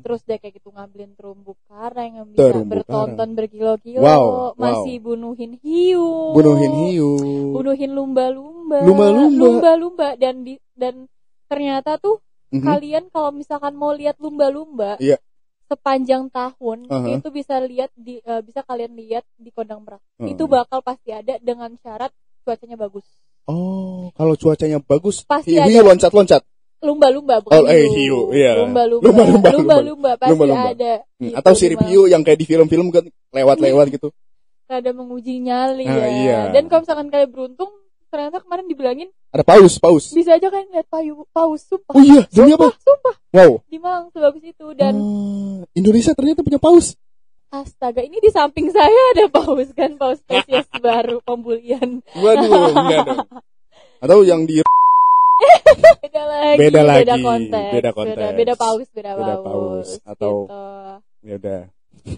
[0.03, 4.51] terus dia kayak gitu ngambilin terumbu karang yang bisa Terumbu bertonton berkilo-kilo Wow, wow.
[4.53, 7.11] masih bunuhin hiu Bunuhin hiu.
[7.53, 9.39] bunuhin lumba-lumba Lumba-lumba.
[9.39, 11.07] lumba-lumba dan di, dan
[11.47, 12.19] ternyata tuh
[12.51, 12.63] Mhm.
[12.63, 15.15] kalian kalau misalkan mau lihat lumba-lumba Iya.
[15.65, 17.15] sepanjang tahun Aha.
[17.15, 20.35] itu bisa lihat di eh, bisa kalian lihat di kondang merak Heeh.
[20.35, 22.11] itu bakal pasti ada dengan syarat
[22.43, 23.07] cuacanya bagus
[23.51, 25.83] Oh, kalau cuacanya bagus, Pasti hiu, ada.
[25.85, 26.41] loncat-loncat.
[26.81, 28.57] lumba-lumba bukan Oh, eh, hiu, iya.
[28.57, 30.69] lumba-lumba Lumba-lumba, lumba-lumba pasti Lumba-lumba.
[30.71, 34.09] ada Hmm, Gitu, Atau sirip hiu yang kayak di film-film kan lewat-lewat gitu.
[34.65, 36.39] rada menguji nyali Ah, ya iya.
[36.49, 37.67] dan kalau misalkan kalian beruntung
[38.07, 40.09] ternyata kemarin dibilangin Ada paus, paus.
[40.09, 42.71] bisa aja kalian lihat payu paus sumpah Oh iya, demi apa?
[42.73, 43.59] sumpah Wow.
[43.63, 46.95] di Malang sebagus itu dan Ah, Indonesia ternyata punya paus.
[47.51, 51.99] Astaga, ini di samping saya ada paus kan, paus spesies baru pembulian.
[52.13, 53.27] Waduh, enggak dong.
[53.99, 54.63] Atau yang di
[56.01, 58.15] Beda lagi, Beda lagi, beda konteks, beda konteks.
[58.15, 60.63] beda, beda paus, beda, Beda paus, paus, atau- gitu.
[61.21, 61.61] ya udah.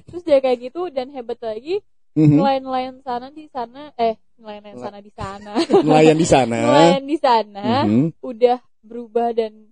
[0.06, 1.82] Terus dia kayak gitu dan hebat lagi,
[2.14, 2.38] Mhm.
[2.38, 5.52] nelayan-nelayan sana di sana, eh nelayan sana di sana,
[5.86, 6.58] Nelayan di sana.
[6.62, 8.06] nelayan di sana Mhm.
[8.22, 9.66] udah berubah dan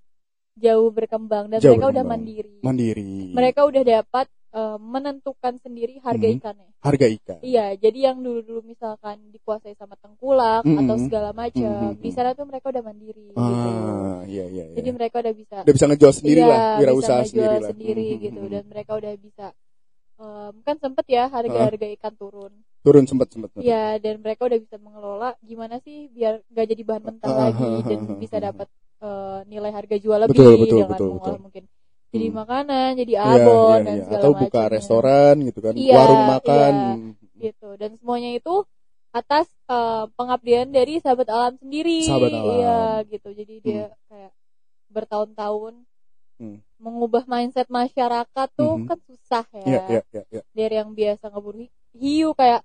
[0.56, 2.10] jauh berkembang dan Jauh mereka udah berkembang.
[2.18, 2.56] mandiri.
[2.62, 3.14] Mandiri.
[3.32, 6.36] Mereka udah dapat eh, menentukan sendiri harga Mhm.
[6.40, 6.70] ikannya.
[6.82, 7.40] Harga ikan.
[7.40, 10.78] Iya, jadi yang dulu-dulu misalkan dikuasai sama tengkulak Mhm.
[10.84, 12.04] atau segala macam, Mhm.
[12.04, 13.40] di sana tuh mereka udah mandiri gitu.
[13.40, 14.76] Ah, iya iya iya.
[14.76, 17.70] Jadi mereka udah bisa Udah bisa ngejual sendiri iya, lah, wirausaha sendiri lah.
[17.72, 19.46] sendiri Mhm, gitu dan mereka udah bisa
[20.22, 22.54] em, kan sempet ya harga-harga ikan turun.
[22.86, 23.50] Turun sempat sempat.
[23.58, 27.62] Iya, dan mereka udah bisa mengelola gimana sih biar gak jadi bahan mentah Ah, lagi
[27.66, 28.68] ah, ah, dan ah, bisa dapat
[29.02, 31.42] eh, nilai harga jual lebih Betul, betul, dengan betul, mengolah betul.
[31.42, 31.64] mungkin
[32.12, 32.38] jadi Hmm.
[32.38, 34.04] makanan, jadi Iya, abon iya, dan iya.
[34.04, 34.74] segala Atau buka macamnya.
[34.74, 36.74] restoran gitu kan, Iya, warung makan.
[36.76, 37.20] iya.
[37.42, 38.56] gitu dan semuanya itu
[39.12, 42.54] atas eh, pengabdian dari sahabat alam sendiri Sahabat alam.
[42.54, 44.32] iya gitu jadi dia kayak
[44.88, 45.74] bertahun-tahun
[46.38, 46.58] Hmm.
[46.78, 48.86] mengubah mindset masyarakat tuh Mhm.
[48.86, 50.42] kan susah ya Iya iya iya iya.
[50.52, 52.62] dari yang biasa ngeburu hi- hiu kayak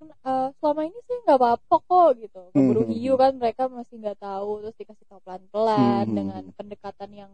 [0.00, 2.92] "Eh, selama ini sih nggak apa-apa kok gitu ngeburu Mhm.
[2.92, 6.14] hiu kan mereka masih nggak tahu terus dikasih tahu pelan-pelan Mhm.
[6.14, 7.32] dengan pendekatan yang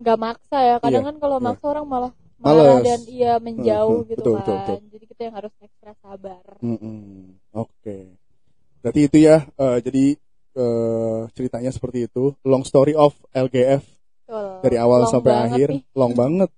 [0.00, 1.44] nggak maksa ya kadang Iya, kan kalau iya.
[1.44, 2.82] maksa orang malah marah Males.
[2.82, 4.78] dan iya menjauh Mhm, gitu betul, kan betul, betul.
[4.90, 7.36] jadi kita yang harus ekstra sabar Mm-mm.
[7.52, 7.96] Oke.
[8.80, 9.44] Berarti itu ya.
[9.44, 10.04] eh, jadi
[10.50, 12.32] eh, ceritanya seperti itu.
[12.42, 13.84] Long story of LGF
[14.24, 14.48] Betul.
[14.62, 15.68] dari awal Long sampai akhir.
[15.70, 15.82] nih.
[15.92, 16.48] Long banget.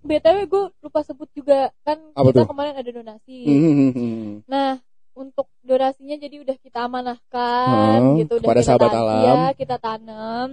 [0.00, 2.46] btw gue lupa sebut juga kan Apa kita tuh?
[2.48, 4.46] kemarin ada donasi Mhm.
[4.46, 4.78] Nah,
[5.12, 9.18] untuk donasinya jadi udah kita amanahkan Hmm, gitu udah kepada kita sahabat alam.
[9.20, 10.48] iya, kita tanam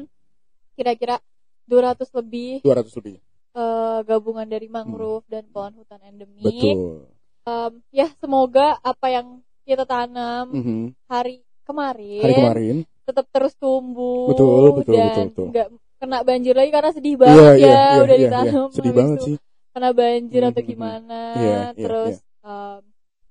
[0.74, 1.22] kira-kira
[1.66, 3.16] 200 lebih 200 lebih.
[3.54, 6.42] eh, gabungan dari mangrove dan pohon hutan endemik.
[6.42, 6.50] Hmm.
[6.50, 6.98] Betul.
[7.44, 9.28] Em, ya, semoga apa yang
[9.62, 10.84] kita tanam Mhm.
[11.06, 12.76] hari kemarin, Hari kemarin.
[13.04, 15.46] tetap terus tumbuh Betul, betul, dan betul, betul.
[15.50, 18.76] nggak kena banjir lagi karena sedih banget iya ya iya udah iya, ditanam iya.
[18.76, 19.38] Sedih banget itu sih.
[19.72, 20.68] kena banjir atau Mhm.
[20.68, 22.82] gimana Iya, iya, terus em,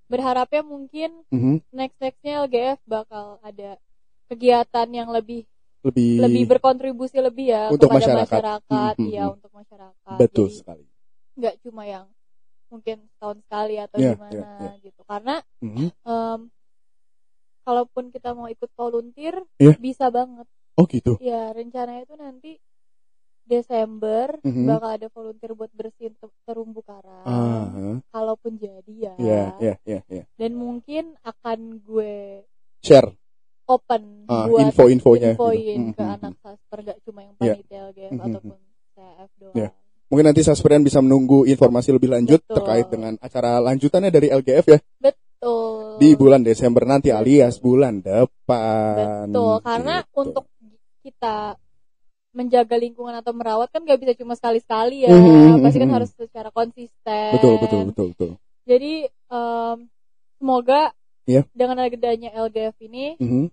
[0.07, 1.55] berharapnya mungkin Mhm.
[1.71, 3.77] next nextnya LGF bakal ada
[4.27, 5.45] kegiatan yang lebih
[5.83, 8.31] Lebih lebih berkontribusi lebih ya Untuk kepada masyarakat.
[8.31, 9.35] masyarakat, iya mhm.
[9.35, 10.85] untuk masyarakat betul Jadi sekali.
[11.35, 12.07] nggak cuma yang
[12.69, 14.73] mungkin tahun sekali atau Iya, gimana iya, iya.
[14.81, 15.87] gitu karena Mhm.
[16.03, 16.41] em,
[17.63, 19.75] kalaupun kita mau ikut volunteer Iya.
[19.79, 21.19] bisa banget Oh gitu.
[21.19, 22.53] ya rencananya itu nanti
[23.43, 24.67] Desember Mhm.
[24.71, 30.01] bakal ada volunteer buat bersihin te- terumbu karang Ah, kalaupun jadi ya iya iya iya
[30.07, 30.25] iya.
[30.39, 32.47] dan mungkin akan gue
[32.81, 33.11] Share
[33.73, 35.33] open ah, buat info-infonya.
[35.33, 35.41] gitu.
[35.41, 36.15] infoin ke Mhm.
[36.15, 37.55] anak sasper gak cuma yang Iya.
[37.55, 38.23] panitia LGF Mhm.
[38.23, 38.57] ataupun
[38.93, 39.69] CF doang Iya.
[40.05, 42.55] Mungkin nanti Sasperian bisa menunggu informasi lebih lanjut Betul.
[42.55, 47.19] terkait dengan acara lanjutannya dari LGF ya betul di bulan Desember nanti Betul.
[47.19, 49.25] alias bulan depan.
[49.27, 50.13] betul karena Gitu.
[50.15, 50.45] untuk
[51.01, 51.57] kita
[52.31, 56.49] menjaga lingkungan atau merawat kan gak bisa cuma sekali-sekali ya Mhm, pasti kan harus secara
[56.51, 58.31] konsisten betul betul betul betul.
[58.63, 59.77] jadi em,
[60.35, 61.45] semoga Iya.
[61.51, 63.45] dengan adanya LGF ini Mhm.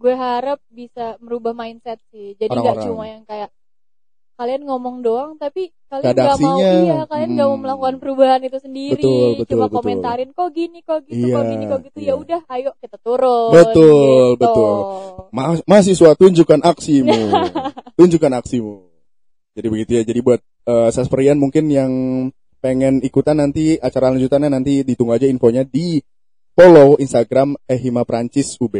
[0.00, 3.52] Gue harap bisa merubah mindset sih jadi nggak cuma yang kayak
[4.34, 7.60] kalian ngomong doang tapi kalian Nggak nggak mau iya kalian nggak mau Hmm.
[7.60, 9.76] melakukan perubahan itu sendiri Betul, betul, cuma betul.
[9.76, 12.08] komentarin kok gini kok gitu Iya, kok gini kok gitu iya.
[12.08, 14.00] ya udah ayo kita turun Betul,
[14.32, 14.40] gitu.
[14.40, 14.72] betul.
[15.36, 17.20] Ma- mahasiswa tunjukkan aksimu.
[18.00, 18.74] tunjukkan aksimu.
[19.52, 20.02] Jadi begitu ya.
[20.08, 21.92] Jadi buat eh, Sasperian mungkin yang
[22.64, 26.00] pengen ikutan nanti acara lanjutannya nanti ditunggu aja infonya di
[26.56, 28.72] follow Instagram Ehima Prancis UB.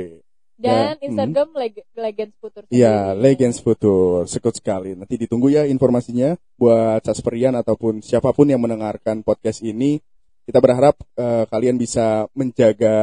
[0.61, 3.17] Dan Ya, Instagram leg- Legends Futur Iya.
[3.17, 4.93] Legends Futur, sekut sekali.
[4.93, 9.99] Nanti ditunggu ya informasinya buat Sasperian ataupun siapa pun yang mendengarkan podcast ini.
[10.45, 12.97] Kita berharap eh, kalian bisa menjaga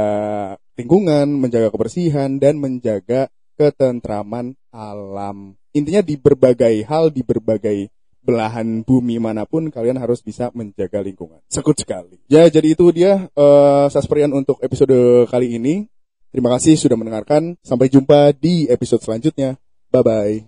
[0.77, 5.57] lingkungan, menjaga kebersihan, dan menjaga ketentraman alam.
[5.73, 7.89] Intinya di berbagai hal, di berbagai
[8.21, 11.39] belahan bumi mana pun kalian harus bisa menjaga lingkungan.
[11.47, 12.19] Sekut sekali.
[12.27, 15.87] Ya, jadi itu dia eh, Sasperian untuk episode kali ini.
[16.37, 17.57] Terima kasih sudah mendengarkan.
[17.65, 19.57] Sampai jumpa di episode selanjutnya.
[19.89, 20.47] Bye bye.